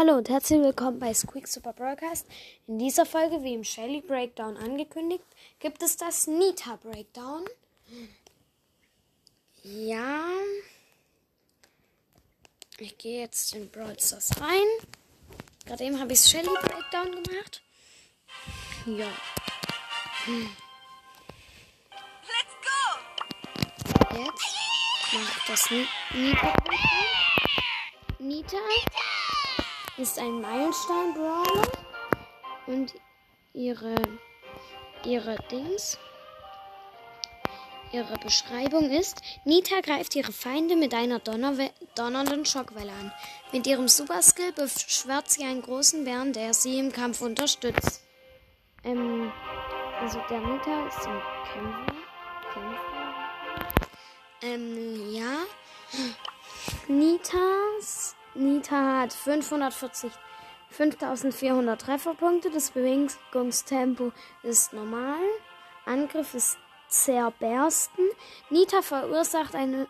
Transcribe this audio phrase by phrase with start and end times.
[0.00, 2.26] Hallo und herzlich willkommen bei Squeak Super Broadcast.
[2.66, 5.26] In dieser Folge, wie im Shelly Breakdown angekündigt,
[5.58, 7.44] gibt es das Nita Breakdown.
[9.62, 10.24] Ja.
[12.78, 14.64] Ich gehe jetzt in Brawl Stars rein.
[15.66, 17.60] Gerade eben habe ich Shelly Breakdown gemacht.
[18.86, 19.12] Ja.
[22.22, 22.80] Let's go!
[24.16, 27.10] Jetzt mache ich das Ni- Nita Breakdown.
[28.18, 28.56] Nita
[30.00, 31.72] ist ein Meilenstein-Brawler
[32.66, 32.94] und
[33.52, 33.94] ihre,
[35.04, 35.98] ihre Dings,
[37.92, 43.12] ihre Beschreibung ist, Nita greift ihre Feinde mit einer donnernden Schockwelle an.
[43.52, 48.02] Mit ihrem Superskill beschwört sie einen großen Bären, der sie im Kampf unterstützt.
[48.84, 49.30] Ähm,
[50.00, 51.94] also der Nita ist ein Kämpfer.
[52.54, 53.00] Kämpfer.
[54.42, 55.42] Ähm, ja.
[56.88, 58.09] Nitas,
[58.40, 60.10] Nita hat 540,
[60.70, 62.50] 5400 Trefferpunkte.
[62.50, 65.20] Das Bewegungstempo ist normal.
[65.84, 66.56] Angriff ist
[66.88, 68.08] zerbersten.
[68.48, 69.86] Nita verursacht eine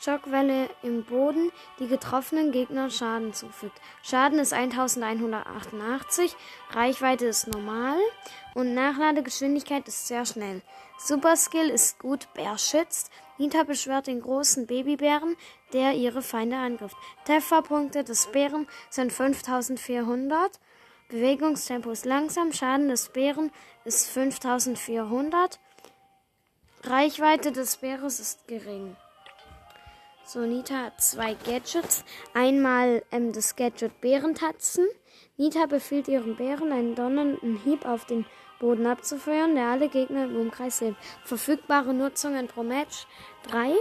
[0.00, 3.78] Schockwelle im Boden, die getroffenen Gegnern Schaden zufügt.
[4.02, 6.34] Schaden ist 1188,
[6.70, 7.98] Reichweite ist normal
[8.54, 10.62] und Nachladegeschwindigkeit ist sehr schnell.
[10.98, 13.10] Superskill ist gut, Bär schützt.
[13.36, 15.36] Nita beschwört den großen Babybären,
[15.72, 16.96] der ihre Feinde angreift.
[17.26, 20.60] Trefferpunkte des Bären sind 5400.
[21.10, 22.52] Bewegungstempo ist langsam.
[22.52, 23.50] Schaden des Bären
[23.84, 25.58] ist 5400.
[26.84, 28.96] Reichweite des Bäres ist gering.
[30.32, 32.04] So, Nita hat zwei Gadgets.
[32.34, 34.86] Einmal ähm, das Gadget Bärentatzen.
[35.36, 38.24] Nita befiehlt ihrem Bären einen donnernden Hieb auf den
[38.60, 41.00] Boden abzufeuern, der alle Gegner im Umkreis hilft.
[41.24, 43.08] Verfügbare Nutzungen pro Match
[43.48, 43.74] 3.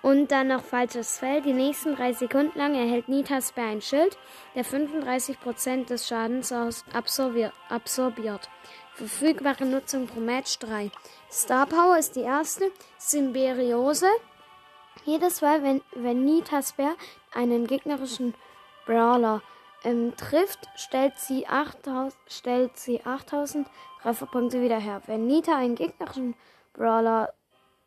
[0.00, 1.44] Und dann noch falsches Feld.
[1.44, 4.16] Die nächsten drei Sekunden lang erhält Nitas Bär ein Schild,
[4.54, 6.50] der 35% des Schadens
[6.94, 7.52] absorbiert.
[7.68, 8.48] absorbiert.
[8.94, 10.90] Verfügbare Nutzung pro Match 3.
[11.30, 12.72] Star Power ist die erste.
[12.96, 14.08] Symbiose.
[15.04, 16.94] Jedes Mal, wenn, wenn Nitas Bär
[17.32, 18.34] einen gegnerischen
[18.86, 19.42] Brawler
[19.84, 23.66] ähm, trifft, stellt sie 8000, stellt sie 8000
[24.02, 25.02] Trefferpunkte wieder her.
[25.06, 26.34] Wenn Nita einen gegnerischen
[26.72, 27.32] Brawler,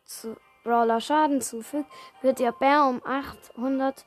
[0.05, 1.89] zu, Brawler Schaden zufügt,
[2.21, 4.05] wird ihr Bär um 800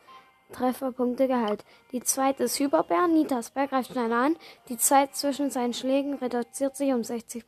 [0.52, 1.64] Trefferpunkte geheilt.
[1.92, 3.08] Die zweite ist Hyperbär.
[3.08, 4.36] Nitas Bär greift schneller an.
[4.68, 7.44] Die Zeit zwischen seinen Schlägen reduziert sich um 60%.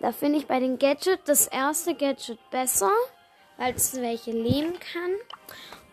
[0.00, 2.90] Da finde ich bei den Gadget das erste Gadget besser,
[3.58, 5.12] es welche lehnen kann.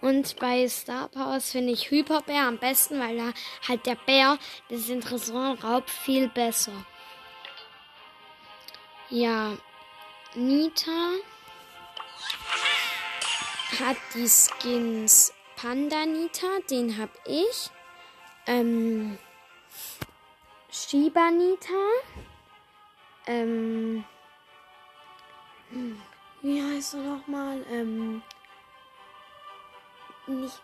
[0.02, 3.32] Und bei Star Powers finde ich Hyperbär am besten, weil da
[3.68, 4.38] halt der Bär
[4.70, 6.74] das Tresor raubt viel besser.
[9.10, 9.58] Ja,
[10.36, 10.92] Nita
[13.80, 17.70] hat die Skins Panda Nita, den hab ich.
[18.46, 19.18] Ähm,
[20.70, 21.74] Shiba Nita.
[23.26, 24.04] Ähm,
[26.84, 27.66] heißt er nochmal?
[27.72, 28.22] Ähm,
[30.28, 30.62] nicht,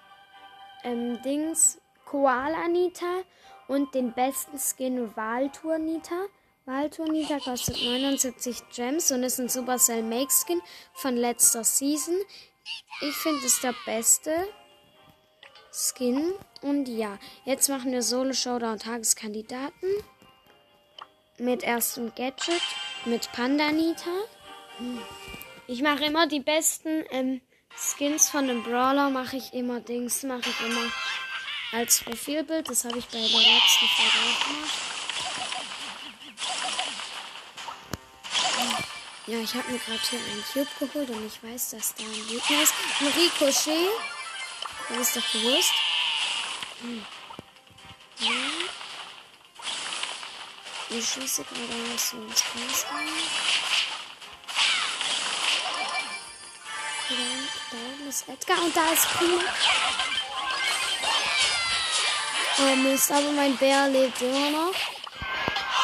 [0.84, 3.22] ähm, Dings, Koala Nita
[3.68, 6.26] und den besten Skin Waltour Nita.
[6.66, 10.62] Waltour Nita kostet 79 Gems und ist ein Supercell Make Skin
[10.94, 12.16] von letzter Season.
[13.02, 14.48] Ich finde es der beste
[15.72, 16.34] Skin.
[16.62, 19.90] Und ja, jetzt machen wir Solo Showdown Tageskandidaten.
[21.38, 22.62] Mit erstem Gadget,
[23.06, 24.12] mit Panda Nita.
[25.72, 27.42] Ich mache immer die besten ähm,
[27.78, 30.92] Skins von dem Brawler, mache ich immer Dings, mache ich immer
[31.72, 32.68] als Profilbild.
[32.68, 34.74] Das habe ich bei der letzten Folge auch gemacht.
[39.28, 42.28] Ja, ich habe mir gerade hier einen Cube geholt und ich weiß, dass da ein
[42.28, 42.74] Gegner ist.
[43.02, 43.90] Ein Ricochet.
[44.90, 45.74] Das ist doch bewusst.
[46.82, 47.06] Hm.
[48.22, 48.32] Ja.
[50.98, 52.88] Ich schieße gerade so ins Kreis
[57.10, 59.42] Da, ist Edgar und da ist Prima.
[62.60, 64.76] Oh Mist, aber mein Bär lebt immer noch.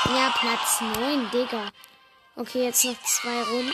[0.05, 1.71] Ja, Platz 9, Digga.
[2.35, 3.73] Okay, jetzt noch zwei Runden.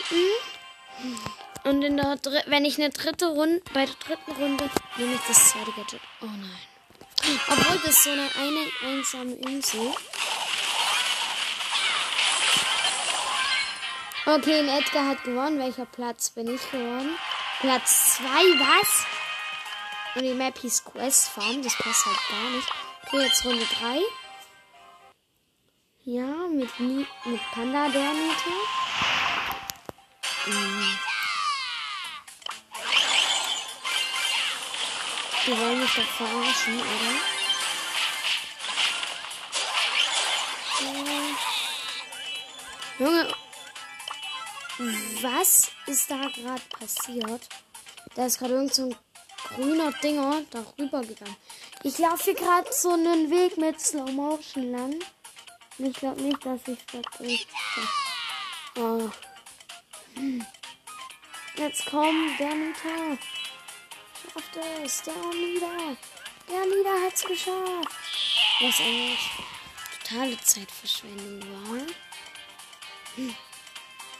[1.64, 5.20] Und in der Dr wenn ich eine dritte Runde, bei der dritten Runde nehme ich
[5.28, 6.00] das zweite Gadget.
[6.22, 7.38] Oh nein.
[7.48, 9.92] Obwohl das so eine, eine einsame Insel.
[14.24, 15.58] Okay, Edgar hat gewonnen.
[15.58, 17.18] Welcher Platz bin ich geworden?
[17.62, 19.06] Platz 2, was?
[20.16, 22.68] Und die Map hieß Quest Farm, das passt halt gar nicht.
[23.06, 24.00] Okay, jetzt Runde 3.
[26.02, 28.50] Ja, mit, Ni mit Panda Dornite.
[30.46, 30.98] Mhm.
[35.46, 37.42] Die wollen mich doch verarschen, oder?
[42.98, 43.34] Junge,
[45.22, 47.48] was ist da gerade passiert?
[48.14, 48.96] Da ist gerade irgend so ein
[49.54, 51.36] grüner Dinger darüber gegangen.
[51.82, 54.94] Ich laufe hier gerade so einen Weg mit Slow Motion lang.
[55.78, 57.04] Und ich glaube nicht, dass ich das.
[58.76, 59.10] Oh.
[61.56, 63.18] Jetzt kommt der Nita.
[64.22, 65.02] Schafft es.
[65.02, 65.96] Der Nita.
[66.48, 67.88] Der Nita hat es geschafft.
[68.60, 69.30] Was eigentlich
[70.02, 71.86] totale Zeitverschwendung war.
[73.16, 73.34] Hm.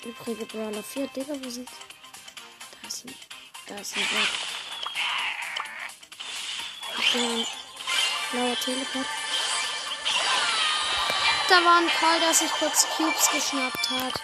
[0.05, 1.07] Übrige Brawler 4.
[1.09, 1.69] Digga, wo sind.
[2.81, 3.15] Da ist ein.
[3.69, 4.29] Da ist ein Blatt.
[6.99, 7.47] Okay,
[8.33, 9.07] blauer Teleport.
[11.49, 14.21] Da war ein Call, der sich kurz Cubes geschnappt hat.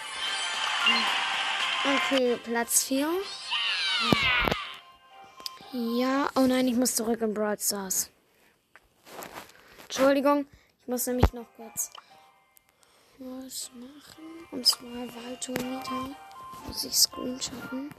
[1.85, 3.09] Okay, Platz 4.
[5.71, 8.09] Ja, oh nein, ich muss zurück in Brawl Stars.
[9.83, 10.45] Entschuldigung,
[10.81, 11.91] ich muss nämlich noch kurz
[13.19, 14.47] was machen.
[14.51, 16.15] Und zwar Waldtornita.
[16.65, 17.91] Muss ich screenshotten.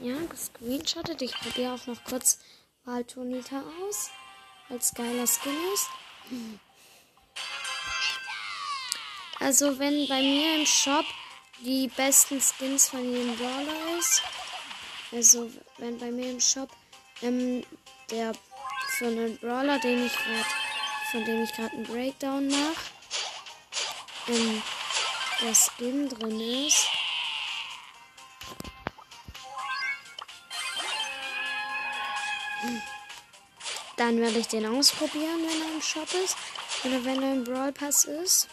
[0.00, 1.22] Ja, gescreenshottet.
[1.22, 2.38] Ich probiere auch noch kurz
[2.84, 4.10] Waldtornita aus.
[4.68, 5.88] Als geiler Skin ist.
[9.40, 11.04] Also wenn bei mir im Shop
[11.60, 14.22] die besten Skins von jedem Brawler ist,
[15.12, 16.70] also wenn bei mir im Shop
[17.22, 17.64] ähm,
[18.10, 18.32] der
[18.96, 20.46] für einen Brawler, den ich grad,
[21.10, 22.76] von dem ich gerade einen Breakdown mache,
[24.28, 24.62] ähm,
[25.40, 26.86] der Skin drin ist.
[33.96, 36.36] Dann werde ich den ausprobieren, wenn er im Shop ist.
[36.84, 38.48] Oder wenn er im Brawl Pass ist.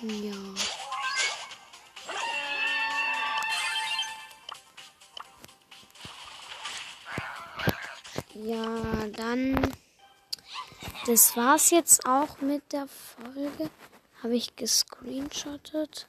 [0.00, 0.73] Ja.
[8.34, 9.72] Ja, dann.
[11.06, 13.70] Das war's jetzt auch mit der Folge.
[14.22, 16.06] Habe ich gescreenshottet.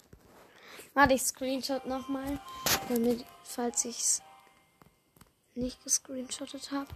[0.93, 2.39] Warte, ich screenshot nochmal,
[2.87, 4.21] damit, falls ich's
[5.53, 6.87] nicht gescreenshottet habe.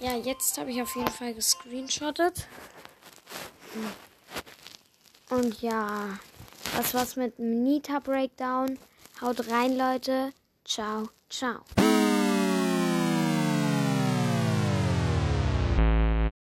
[0.00, 2.46] Ja, jetzt habe ich auf jeden Fall gescreenshottet.
[5.30, 6.18] Und ja,
[6.76, 8.78] das war's mit Nita Breakdown.
[9.20, 10.32] Haut rein, Leute.
[10.64, 11.64] Ciao, ciao.